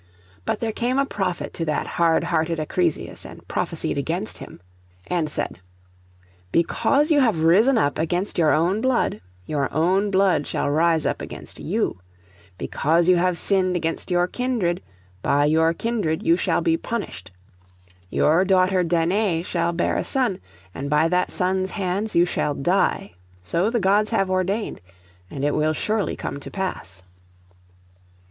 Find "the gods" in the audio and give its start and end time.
23.69-24.09